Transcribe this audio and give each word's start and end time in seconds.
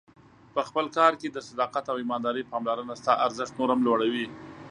په 0.55 0.61
خپل 0.67 0.85
کار 0.97 1.13
کې 1.21 1.27
د 1.31 1.37
صداقت 1.47 1.85
او 1.89 1.95
ایماندارۍ 2.01 2.43
پاملرنه 2.51 2.93
ستا 3.01 3.13
ارزښت 3.25 3.53
نور 3.59 3.69
هم 3.71 3.79
لوړوي. 3.87 4.25